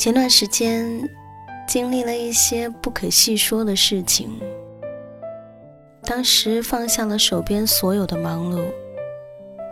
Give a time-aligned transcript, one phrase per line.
[0.00, 1.06] 前段时间
[1.68, 4.30] 经历了一些不可细说的事情，
[6.04, 8.64] 当时放下了手边所有的忙碌，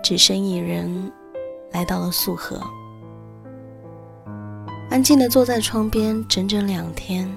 [0.02, 1.10] 只身一人
[1.72, 2.60] 来到了素河，
[4.90, 7.34] 安静的坐在窗边整整两天，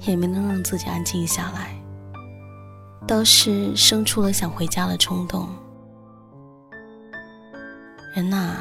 [0.00, 1.80] 也没能让自己安静下来，
[3.06, 5.48] 倒是生出了想回家的冲动。
[8.12, 8.56] 人呐，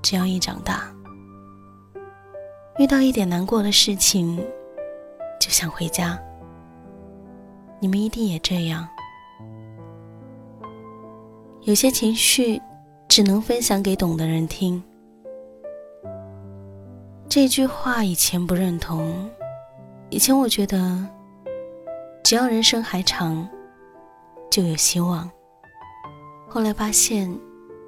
[0.00, 0.95] 只要一长大。
[2.78, 4.36] 遇到一点难过的事情，
[5.40, 6.18] 就想回家。
[7.80, 8.86] 你们一定也这样。
[11.62, 12.60] 有些情绪
[13.08, 14.82] 只能分享给懂的人听。
[17.28, 19.26] 这句话以前不认同，
[20.10, 21.06] 以前我觉得，
[22.22, 23.48] 只要人生还长，
[24.50, 25.30] 就有希望。
[26.46, 27.34] 后来发现，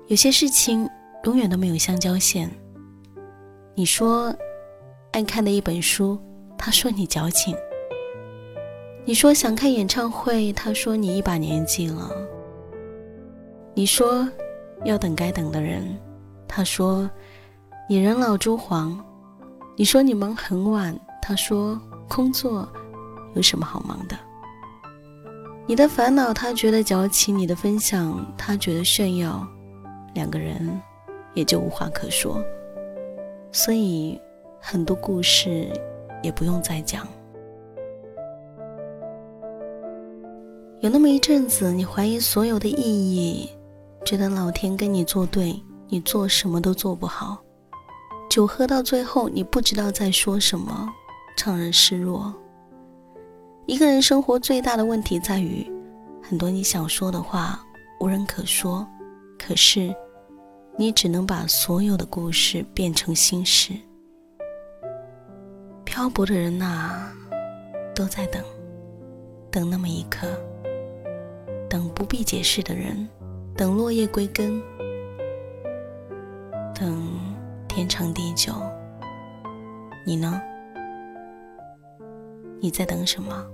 [0.06, 0.88] 有些事情
[1.24, 2.50] 永远都没有相交线。
[3.74, 4.34] 你说。
[5.18, 6.16] 爱看的一本书，
[6.56, 7.52] 他说你矫情；
[9.04, 12.08] 你说想看演唱会，他说你一把年纪了；
[13.74, 14.28] 你说
[14.84, 15.82] 要等该等的人，
[16.46, 17.10] 他说
[17.88, 18.96] 你人老珠黄；
[19.76, 21.76] 你说你忙很晚，他说
[22.08, 22.68] 工作
[23.34, 24.16] 有什么好忙的？
[25.66, 29.44] 你的烦恼他觉得矫情，你的分享他觉得炫耀，
[30.14, 30.80] 两个人
[31.34, 32.40] 也就无话可说。
[33.50, 34.16] 所以。
[34.60, 35.68] 很多故事
[36.22, 37.06] 也不用再讲。
[40.80, 43.50] 有那么一阵子，你怀疑所有的意义，
[44.04, 47.38] 觉得老天跟你作对，你做什么都做不好。
[48.30, 50.88] 酒喝到最后，你不知道在说什么，
[51.36, 52.32] 怅然失落。
[53.66, 55.68] 一个人生活最大的问题在于，
[56.22, 57.60] 很多你想说的话
[58.00, 58.86] 无人可说，
[59.38, 59.92] 可是
[60.76, 63.72] 你只能把所有的故事变成心事。
[65.88, 67.10] 漂泊的人呐，
[67.94, 68.44] 都在等，
[69.50, 70.28] 等那么一刻，
[71.68, 73.08] 等不必解释的人，
[73.56, 74.62] 等落叶归根，
[76.74, 77.18] 等
[77.66, 78.52] 天长地久。
[80.04, 80.40] 你呢？
[82.60, 83.46] 你在等什么？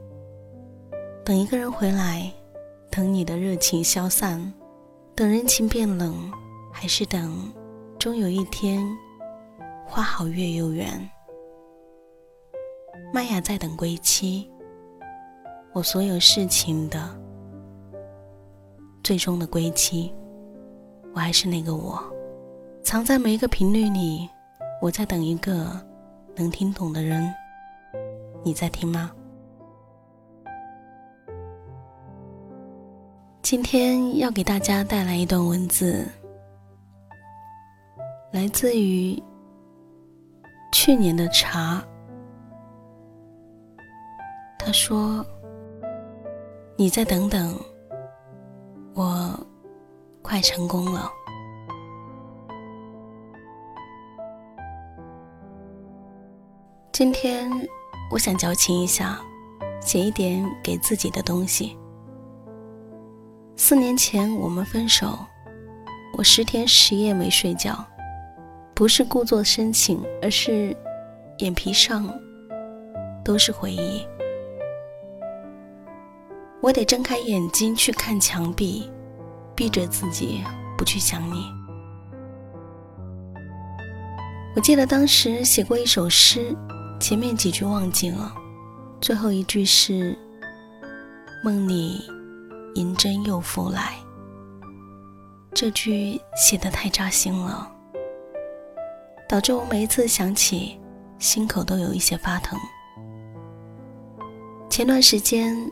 [1.25, 2.31] 等一个人回来，
[2.91, 4.53] 等你的热情消散，
[5.15, 6.33] 等人情变冷，
[6.73, 7.53] 还是等
[7.97, 8.85] 终有一天
[9.87, 11.09] 花好月又圆？
[13.15, 14.51] 麦雅在等归期，
[15.73, 17.17] 我所有事情的
[19.05, 20.13] 最终的归期。
[21.15, 22.03] 我还是那个我，
[22.83, 24.29] 藏在每一个频率里。
[24.83, 25.81] 我在等一个
[26.35, 27.33] 能听懂的人。
[28.43, 29.13] 你在听吗？
[33.43, 36.05] 今天要给大家带来一段文字，
[38.33, 39.23] 来自于
[40.73, 41.81] 去年的茶。
[44.75, 45.25] 说
[46.77, 47.57] ：“你再等等，
[48.93, 49.39] 我
[50.21, 51.09] 快成功了。”
[56.91, 57.49] 今天
[58.11, 59.21] 我想矫情一下，
[59.81, 61.79] 写一点给自己的东西。
[63.57, 65.17] 四年前我们分手，
[66.19, 67.85] 我十天十夜没睡觉，
[68.75, 70.77] 不是故作深情，而是
[71.39, 72.13] 眼皮上
[73.25, 74.05] 都是回忆。
[76.65, 78.91] 我得睁开眼睛去看墙壁，
[79.55, 80.43] 逼着自己
[80.79, 81.45] 不去想你。
[84.57, 86.57] 我记得当时写过一首诗，
[86.99, 88.35] 前面几句忘记了，
[88.99, 90.17] 最后一句是
[91.45, 92.03] “梦里
[92.77, 93.93] 银针又复来”。
[95.53, 97.71] 这句写的太扎心了，
[99.29, 100.81] 导致我每一次想起，
[101.19, 102.59] 心口都有一些发疼。
[104.71, 105.71] 前段时间。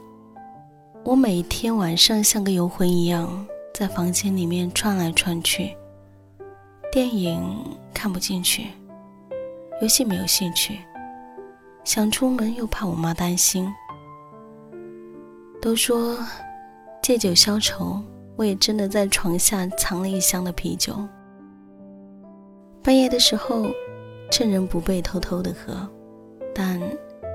[1.04, 3.44] 我每天晚上像个游魂一样
[3.74, 5.76] 在房间里面窜来窜去，
[6.92, 7.42] 电影
[7.92, 8.68] 看不进去，
[9.80, 10.78] 游戏没有兴趣，
[11.82, 13.68] 想出门又怕我妈担心。
[15.60, 16.16] 都说
[17.02, 18.00] 借酒消愁，
[18.36, 20.96] 我也真的在床下藏了一箱的啤酒。
[22.80, 23.66] 半夜的时候，
[24.30, 25.88] 趁人不备偷偷的喝，
[26.54, 26.80] 但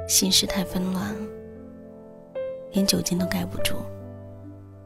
[0.08, 1.14] 心事太纷乱。
[2.74, 3.76] 连酒精都盖不住，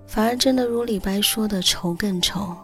[0.07, 2.55] 反而真的如李白说的“愁更愁”。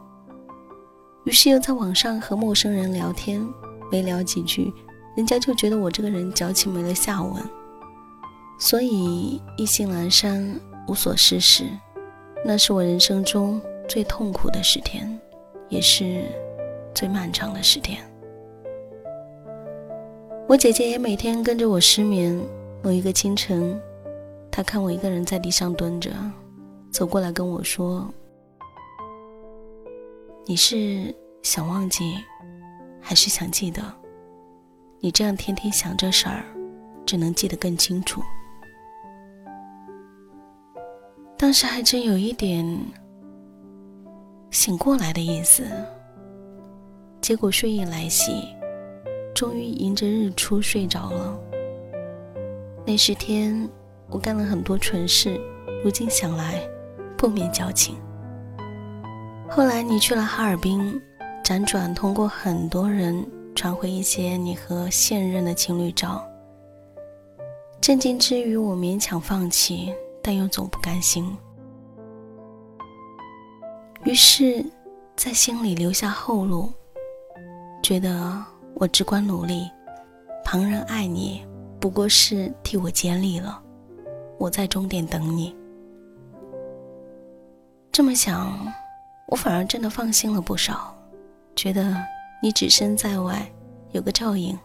[1.26, 3.46] 于是又在网上和陌生人聊天，
[3.92, 4.74] 没聊几句，
[5.16, 7.34] 人家就觉得我这个人矫情没了下文。
[8.60, 11.66] 所以意兴阑珊，无所事事，
[12.46, 15.20] 那是我人生中最痛苦的十天，
[15.68, 16.24] 也是
[16.94, 18.00] 最漫长的十天。
[20.48, 22.42] 我姐姐也每天跟着我失眠。
[22.84, 23.78] 某一个清晨。
[24.58, 26.10] 他看我一个人在地上蹲着，
[26.90, 28.12] 走过来跟我说
[30.48, 31.14] ：“你是
[31.44, 32.16] 想忘记，
[33.00, 33.84] 还是想记得？
[35.00, 36.44] 你这样天天想这事儿，
[37.06, 38.20] 只能记得更清楚。”
[41.38, 42.66] 当时还真有一点
[44.50, 45.68] 醒过来的意思，
[47.22, 48.44] 结果睡意来袭，
[49.36, 51.40] 终于迎着日出睡着了。
[52.88, 53.70] 那十天。
[54.10, 55.40] 我干了很多蠢事，
[55.84, 56.62] 如今想来，
[57.18, 57.96] 不免矫情。
[59.50, 61.02] 后来你去了哈尔滨，
[61.44, 66.26] 辗转通过很多人传回一些你和现任的情侣照。
[67.82, 71.38] 震惊之余，我勉强放弃，但又总不甘心。
[74.04, 74.66] 于是，
[75.16, 76.72] 在心里留下后路，
[77.84, 78.42] 觉得
[78.74, 79.70] 我只管努力，
[80.46, 81.46] 旁人爱你，
[81.80, 83.62] 不过是替我竭力了。
[84.38, 85.56] 我在终点等你。
[87.92, 88.56] 这么想，
[89.28, 90.96] 我反而真的放心了不少，
[91.56, 91.96] 觉得
[92.42, 93.52] 你只身在外，
[93.92, 94.58] 有个照应。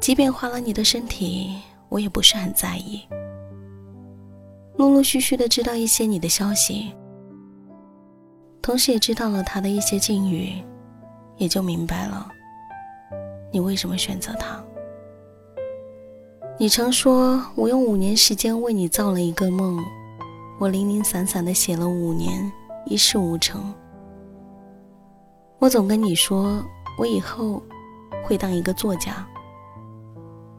[0.00, 1.58] 即便花了你的身体，
[1.88, 3.02] 我也不是很在意。
[4.76, 6.92] 陆陆续续的知道一些你的消息，
[8.60, 10.62] 同时也知道了他的一些境遇，
[11.38, 12.28] 也就明白了，
[13.50, 14.62] 你为什么选择他。
[16.56, 19.76] 你曾说我用五年时间为你造了一个梦，
[20.60, 22.50] 我零零散散的写了五年，
[22.86, 23.74] 一事无成。
[25.58, 26.64] 我总跟你说，
[26.96, 27.60] 我以后
[28.24, 29.26] 会当一个作家，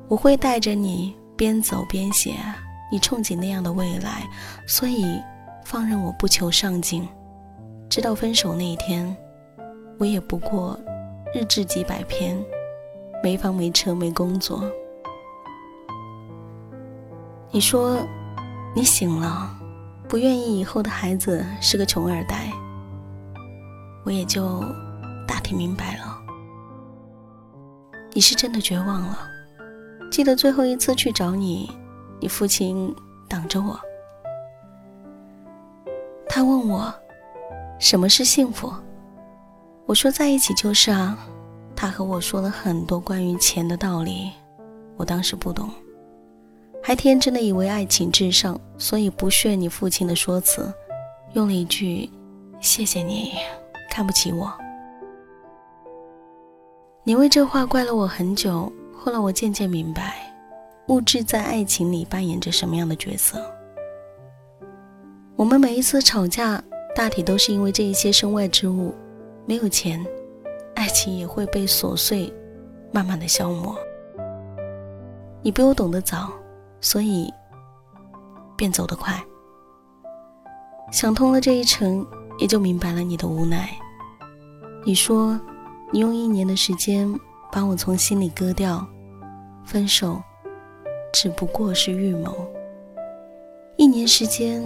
[0.10, 2.36] 我会带着你边走边写
[2.92, 4.28] 你憧憬那样的未来，
[4.68, 5.06] 所以
[5.64, 7.08] 放任我不求上进，
[7.90, 9.16] 直到分手那一天，
[9.98, 10.78] 我也不过
[11.34, 12.38] 日志几百篇，
[13.24, 14.62] 没房没车没工作。
[17.56, 18.06] 你说，
[18.76, 19.50] 你醒了，
[20.10, 22.52] 不愿意以后的孩子是个穷二代，
[24.04, 24.62] 我也就
[25.26, 26.22] 大体明白了。
[28.12, 29.20] 你是真的绝望了。
[30.12, 31.72] 记得最后一次去找你，
[32.20, 32.94] 你父亲
[33.30, 33.80] 挡着我，
[36.28, 36.94] 他问我
[37.80, 38.70] 什么是幸福，
[39.86, 41.18] 我说在一起就是啊。
[41.74, 44.30] 他和我说了很多关于钱的道理，
[44.98, 45.70] 我当时不懂。
[46.88, 50.72] 还天真的以为爱情至上，所以不屑你父亲的说辞，
[51.34, 52.08] 用了一句
[52.62, 53.32] “谢谢你，
[53.90, 54.54] 看不起我”。
[57.04, 58.72] 你为这话怪了我很久。
[58.96, 60.32] 后来我渐渐明白，
[60.90, 63.44] 物质在爱情里扮演着什么样的角色。
[65.36, 66.64] 我们每一次吵架，
[66.96, 68.94] 大体都是因为这一些身外之物。
[69.48, 70.06] 没有钱，
[70.76, 72.32] 爱情也会被琐碎
[72.92, 73.76] 慢慢的消磨。
[75.42, 76.32] 你比我懂得早，
[76.86, 77.34] 所以
[78.56, 79.20] 便走得快。
[80.92, 82.06] 想通了这一程，
[82.38, 83.68] 也就明白了你的无奈。
[84.86, 85.40] 你说，
[85.92, 87.12] 你用一年的时间
[87.52, 88.88] 把我从心里割掉，
[89.66, 90.22] 分手
[91.12, 92.32] 只不过是预谋。
[93.78, 94.64] 一年时间。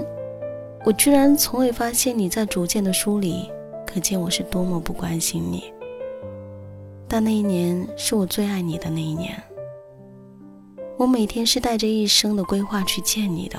[0.86, 3.50] 我居然从未发现你在逐渐的疏离，
[3.86, 5.74] 可见我是多么不关心你。
[7.06, 9.42] 但那一年是我最爱你的那一年，
[11.00, 13.58] 我每天是带着一生的规划去见你的。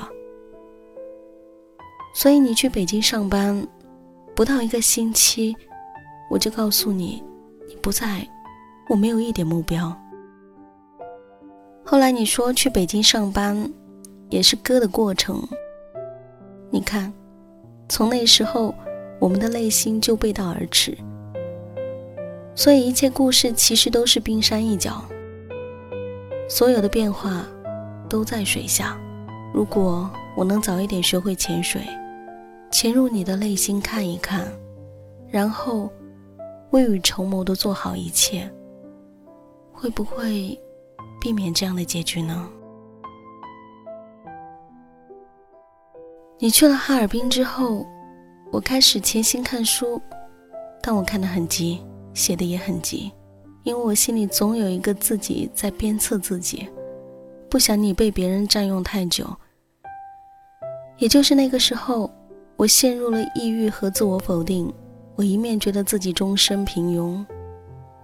[2.14, 3.66] 所以你去北京上班，
[4.36, 5.56] 不到一个星期，
[6.30, 7.24] 我就告诉你，
[7.66, 8.28] 你不在，
[8.90, 9.96] 我没有一点目标。
[11.82, 13.72] 后来你说去北京上班，
[14.28, 15.42] 也是割的过程。
[16.68, 17.10] 你看，
[17.88, 18.74] 从那时候，
[19.18, 20.94] 我们的内心就背道而驰。
[22.54, 25.02] 所以一切故事其实都是冰山一角，
[26.50, 27.46] 所有的变化
[28.08, 28.98] 都在水下。
[29.54, 31.80] 如果我能早一点学会潜水，
[32.72, 34.48] 潜入你的内心看一看，
[35.30, 35.88] 然后
[36.70, 38.50] 未雨绸缪的做好一切，
[39.72, 40.60] 会不会
[41.20, 42.48] 避免这样的结局呢？
[46.40, 47.86] 你去了哈尔滨之后，
[48.50, 50.02] 我开始潜心看书，
[50.82, 51.80] 但我看得很急，
[52.12, 53.12] 写的也很急，
[53.62, 56.68] 因为我心里总有一个自己在鞭策自己，
[57.48, 59.26] 不想你被别人占用太久。
[60.98, 62.10] 也就是那个时候，
[62.56, 64.72] 我陷入了抑郁和自我否定，
[65.16, 67.24] 我一面觉得自己终身平庸，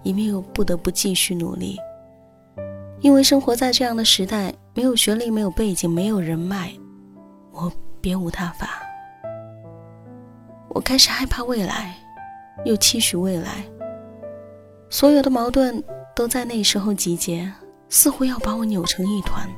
[0.03, 1.79] 一面又不得不继续努力，
[3.01, 6.73] 因为生活在这样的时代，没有学历，没有背景，没有人脉，
[7.53, 7.73] 我。
[7.99, 8.81] 别无他法。
[10.69, 11.93] 我开始害怕未来，
[12.65, 13.65] 又期许未来。
[14.89, 15.83] 所有的矛盾
[16.15, 17.53] 都在那时候集结，
[17.89, 19.49] 似乎要把我扭成一团。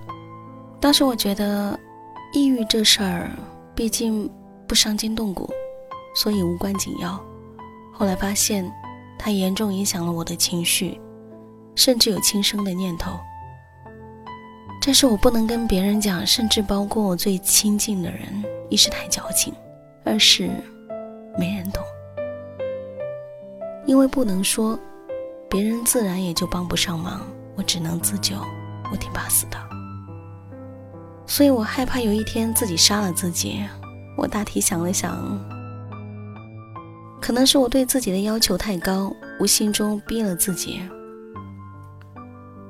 [0.80, 1.78] 当时我觉得，
[2.32, 3.30] 抑郁这事儿
[3.74, 4.28] 毕竟
[4.66, 5.48] 不伤筋动骨，
[6.14, 7.22] 所以无关紧要。
[7.92, 8.70] 后来发现，
[9.18, 11.00] 它严重影响了我的情绪，
[11.74, 13.18] 甚至有轻生的念头。
[14.80, 19.52] 这是我不能跟别人讲，甚至包括我最亲近的人，一是太矫情，
[20.04, 20.48] 二是
[21.36, 21.82] 没人懂。
[23.84, 24.78] 因为不能说，
[25.48, 27.22] 别人自然也就帮不上忙，
[27.56, 28.36] 我只能自救，
[28.92, 29.56] 我挺怕死的。
[31.26, 33.64] 所以我害怕有一天自己杀了自己。
[34.16, 35.16] 我大体想了想，
[37.20, 40.80] 可能是我对自己的要求太高，无形中逼了自己。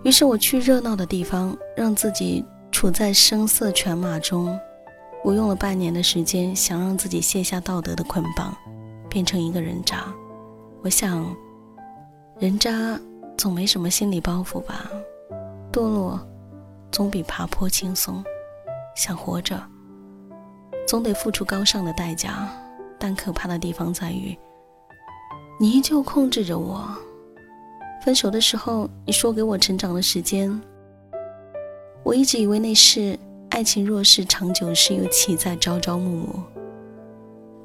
[0.05, 4.59] 于是我去热闹的地方，让自己处在声色犬马中。
[5.25, 8.57] 我用了半年的时间，想让自己卸下道德的捆绑，
[9.09, 10.05] 变成一个人渣。
[10.83, 11.27] 我想，
[12.39, 12.97] 人渣
[13.37, 14.89] 总没什么心理包袱吧？
[15.73, 16.21] 堕落
[16.93, 18.23] 总比爬坡轻松。
[18.95, 19.61] 想活着，
[20.87, 22.49] 总得付出高尚的代价。
[22.97, 24.37] 但可怕的地方在于，
[25.59, 26.89] 你依旧控制着我。
[28.05, 30.61] 分手的时候，你说给我成长的时间。
[32.05, 33.19] 我一直以为那是
[33.51, 36.43] 爱情，若是长久，是又岂在朝朝暮暮？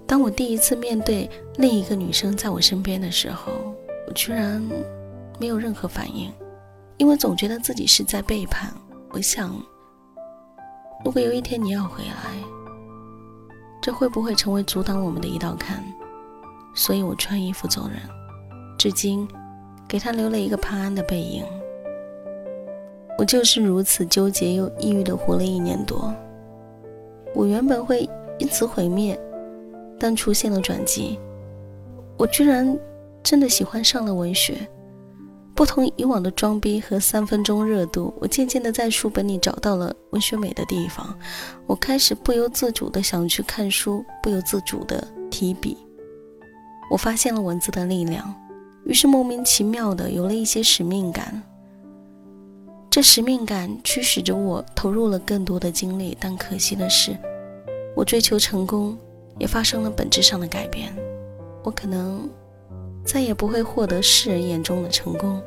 [0.07, 3.51] 当我第一次面对另一个女生在我身边的时候，
[4.07, 4.61] 我居然
[5.39, 6.31] 没有任何反应，
[6.97, 8.73] 因为总觉得自己是在背叛。
[9.09, 9.53] 我想，
[11.05, 12.37] 如果有一天你要回来，
[13.81, 15.83] 这会不会成为阻挡我们的一道坎？
[16.73, 17.97] 所以我穿衣服走人，
[18.77, 19.27] 至今。
[19.85, 21.45] 给他留了一个潘安的背影。
[23.19, 26.11] 我就是如此纠结又抑郁的活了一年多。
[27.35, 29.19] 我原本会因此毁灭，
[29.99, 31.19] 但出现了转机。
[32.17, 32.75] 我居然
[33.23, 34.67] 真的喜欢上了文学。
[35.55, 41.15] 不同以往的装逼和三分钟热度，我渐渐的在书本里找到了文学美的地方。
[41.67, 45.77] 我开始不由自主的想去看书，不由自主的提笔。
[46.89, 48.33] 我发现了文字的力量。
[48.85, 51.41] 于是莫名其妙的有了一些使命感，
[52.89, 57.15] 这使命感驱使着我投入了更多的精力，但可惜的是，
[57.95, 58.97] 我追求成功
[59.39, 60.93] 也发生了本质上的改变，
[61.63, 62.29] 我可能
[63.03, 65.41] 再也不会获得世人眼中的成功。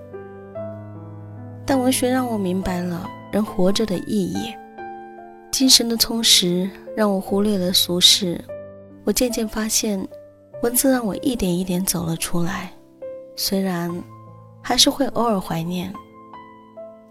[1.64, 4.54] 但文学让我明白了人活着的意义，
[5.50, 8.40] 精神的充实让我忽略了俗世，
[9.04, 10.06] 我渐渐发现，
[10.62, 12.72] 文字让我一点一点走了出来。
[13.34, 13.90] 虽然
[14.62, 15.92] 还是会偶尔怀念，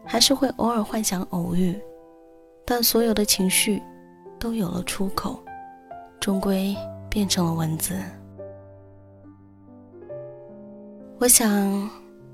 [0.06, 1.78] 还是会偶尔幻想偶遇，
[2.66, 3.82] 但所有的情绪
[4.40, 5.38] 都有了出口，
[6.20, 6.76] 终归
[7.10, 7.96] 变成了文字。
[11.18, 11.90] 我想，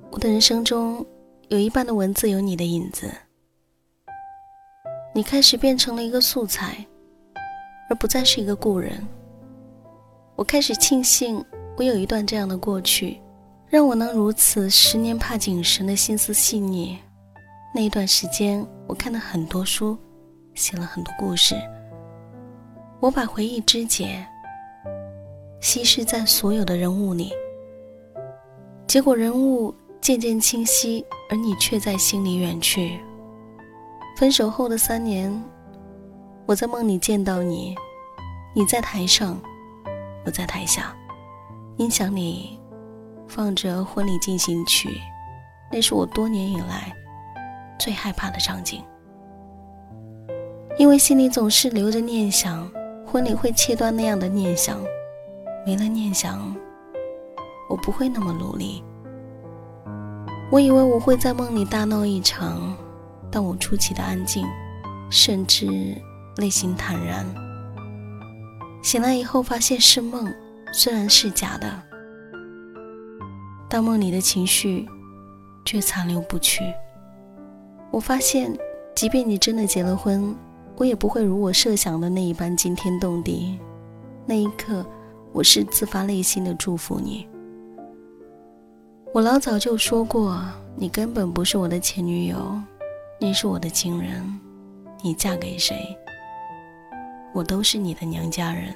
[0.09, 1.05] 我的人生中
[1.49, 3.07] 有一半的文字有你的影子。
[5.13, 6.83] 你开始变成了一个素材，
[7.91, 9.07] 而不再是一个故人。
[10.35, 11.45] 我开始庆幸，
[11.77, 13.21] 我有一段这样的过去，
[13.67, 16.97] 让我能如此十年怕井绳的心思细腻。
[17.75, 19.95] 那一段时间，我看了很多书，
[20.55, 21.55] 写了很多故事。
[22.99, 24.25] 我把回忆肢解，
[25.59, 27.31] 稀释在所有的人物里。
[28.91, 32.99] 结果人物渐渐清晰，而你却在心里远去。
[34.17, 35.31] 分手后的三年，
[36.45, 37.73] 我在梦里见到你，
[38.53, 39.39] 你在台上。
[40.25, 40.93] 我在台下，
[41.77, 42.59] 音响里
[43.29, 44.99] 放着婚礼进行曲，
[45.71, 46.93] 那是我多年以来
[47.79, 48.83] 最害怕的场景。
[50.77, 52.69] 因为心里总是留着念想，
[53.07, 54.83] 婚礼会切断那样的念想，
[55.65, 56.53] 没了念想，
[57.71, 58.83] 我不会那么努力。
[60.51, 62.75] 我以为我会在梦里大闹一场，
[63.31, 64.45] 但我出奇的安静，
[65.09, 65.65] 甚至
[66.35, 67.25] 内心坦然。
[68.83, 70.29] 醒来以后，发现是梦，
[70.73, 71.81] 虽然是假的，
[73.69, 74.85] 但梦里的情绪
[75.63, 76.65] 却残留不去。
[77.89, 78.53] 我发现，
[78.93, 80.35] 即便你真的结了婚，
[80.75, 83.57] 我也不会如我设想的那一般惊天动地。
[84.25, 84.85] 那一刻，
[85.31, 87.25] 我是自发内心的祝福你。
[89.13, 90.41] 我老早就说过，
[90.73, 92.57] 你根本不是我的前女友，
[93.19, 94.23] 你是我的情人，
[95.03, 95.75] 你嫁给谁？
[97.33, 98.73] 我都是你的娘家人，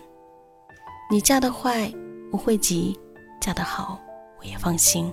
[1.10, 1.89] 你嫁得坏
[2.34, 3.00] 我会急，
[3.39, 3.98] 嫁得好
[4.38, 5.10] 我也放心。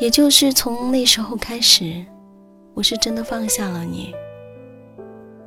[0.00, 2.04] 也就是从那时候开始，
[2.74, 4.12] 我是真的放下了你。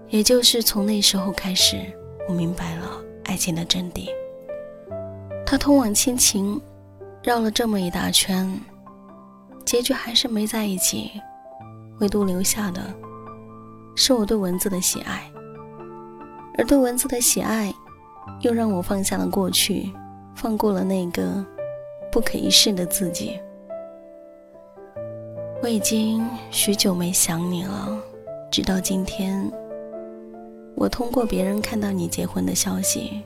[0.08, 1.82] 也就是从那时候开始，
[2.30, 4.08] 我明白了爱情的真谛。
[5.46, 6.62] 它通往亲情，
[7.24, 8.52] 绕了这么一大圈，
[9.64, 11.12] 结局还是没在一起，
[12.00, 12.82] 唯独留下的
[13.96, 15.32] 是我对文字的喜爱。
[16.58, 17.72] 而对文字的喜爱，
[18.42, 19.94] 又让我放下了过去，
[20.36, 21.46] 放过了那个
[22.12, 23.40] 不可一世的自己。
[25.62, 27.98] 我已经许久没想你了，
[28.50, 29.48] 直到今天，
[30.76, 33.22] 我通过别人看到你结婚的消息，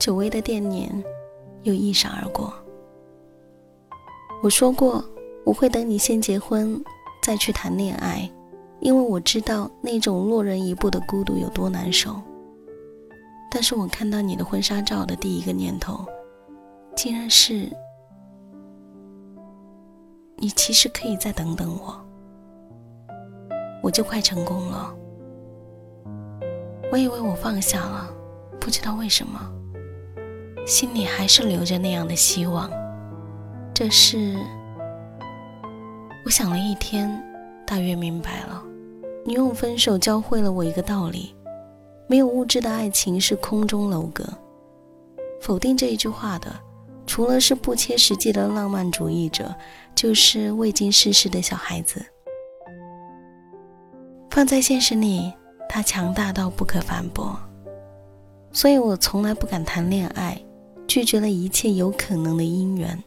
[0.00, 0.90] 久违的惦念
[1.62, 2.52] 又一闪而过。
[4.42, 5.04] 我说过，
[5.44, 6.82] 我会等你先结婚，
[7.22, 8.30] 再去谈恋爱，
[8.80, 12.18] 因为我知道那种落人一步的孤独有多难受。
[13.50, 16.06] 但是我看到你的婚纱照的第一个念头，
[16.96, 17.68] 竟然是
[20.36, 22.00] 你其实可以再等等我，
[23.82, 24.94] 我就快成功了。
[26.90, 28.10] 我以为我放下了，
[28.58, 29.38] 不知道为什么，
[30.66, 32.70] 心里还是留着那样的希望。
[33.80, 34.36] 这是
[36.26, 37.10] 我想了一天，
[37.66, 38.62] 大约明白了。
[39.24, 41.34] 你用分手教会了我一个道理。
[42.06, 44.22] 没有物质的爱情是空中楼阁。
[45.40, 46.54] 否定这一句话的，
[47.06, 49.54] 除了是不切实际的浪漫主义者，
[49.94, 52.04] 就是未经世事的小孩子。
[54.30, 55.32] 放在现实里，
[55.70, 57.34] 他强大到不可反驳。
[58.52, 60.38] 所以我从来不敢谈恋爱，
[60.86, 63.02] 拒绝了一切有可能的姻缘，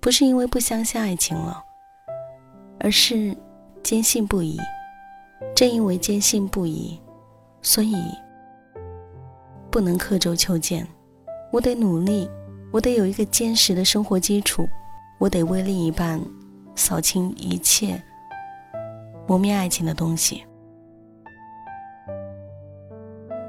[0.00, 1.62] 不是因为不相信爱情了，
[2.80, 3.36] 而是
[3.82, 4.58] 坚信不疑。
[5.54, 7.00] 正因为坚信不疑。
[7.60, 7.96] 所以，
[9.68, 10.86] 不能刻舟求剑，
[11.52, 12.30] 我得努力，
[12.70, 14.66] 我得有一个坚实的生活基础，
[15.18, 16.20] 我得为另一半
[16.76, 18.00] 扫清一切
[19.26, 20.44] 磨灭爱情的东西。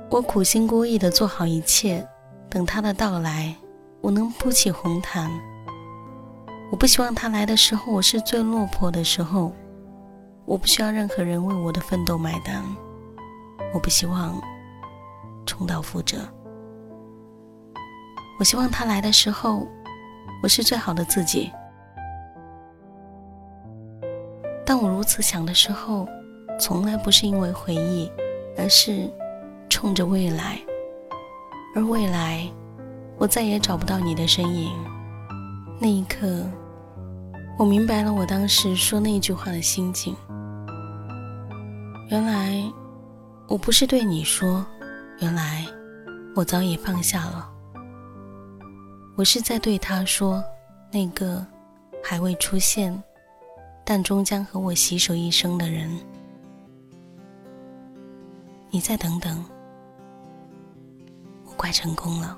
[0.09, 2.05] 我苦心孤诣的做好一切，
[2.49, 3.55] 等他的到来，
[4.01, 5.31] 我能铺起红毯。
[6.71, 9.51] 我不希望他来的时候，我是最落魄的时候，
[10.45, 12.63] 我不需要任何人为我的奋斗买单。
[13.73, 14.39] 我不希望
[15.45, 16.17] 重蹈覆辙。
[18.39, 19.67] 我希望他来的时候，
[20.43, 21.51] 我是最好的自己。
[24.63, 26.07] 当我如此想的时候，
[26.59, 28.11] 从来不是因为回忆，
[28.55, 29.11] 而是
[29.69, 30.59] 冲着未来。
[31.75, 32.47] 而未来，
[33.17, 34.71] 我再也找不到你的身影。
[35.79, 36.45] 那一刻，
[37.57, 40.15] 我明白了我当时说那句话的心境。
[42.09, 42.63] 原来。
[43.49, 44.63] 我不是对你说，
[45.21, 45.65] 原来
[46.35, 47.49] 我早已放下了。
[49.15, 50.43] 我是在对他说，
[50.91, 51.43] 那个
[52.03, 52.95] 还未出现，
[53.83, 55.89] 但终将和我携手一生的人，
[58.69, 59.43] 你再等等，
[61.45, 62.37] 我快成功了。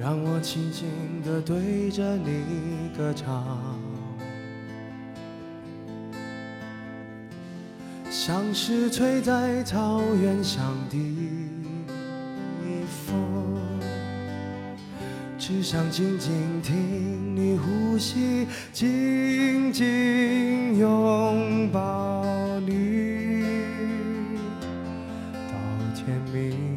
[0.00, 0.88] 让我轻轻
[1.22, 3.78] 地对着你歌唱。
[8.10, 10.96] 像是吹在草原上的
[12.88, 13.14] 风，
[15.38, 22.24] 只想静静听你呼吸，紧紧拥抱
[22.60, 23.42] 你
[25.46, 25.54] 到
[25.94, 26.69] 天明。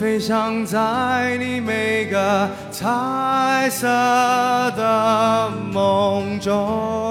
[0.00, 3.86] 飞翔在你每个彩色
[4.74, 7.09] 的梦中，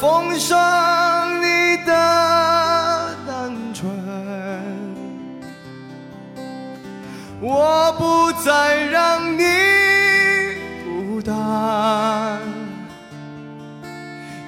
[0.00, 1.92] 风霜，你的
[3.26, 3.88] 单纯，
[7.40, 9.44] 我不再让你
[10.84, 12.40] 孤单，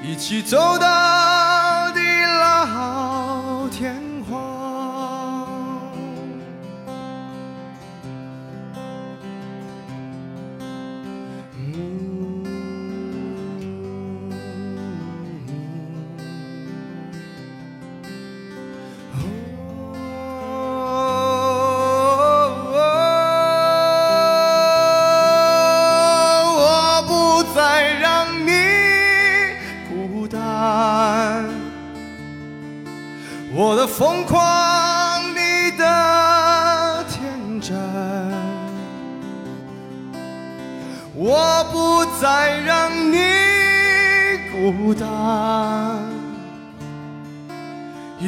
[0.02, 0.86] 一起走到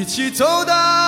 [0.09, 1.08] 一起走到